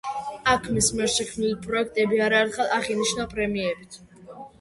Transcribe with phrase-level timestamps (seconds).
[0.51, 4.01] აქ მის მიერ შექმნილი პროექტები არაერთხელ აღინიშნა პრემიებით.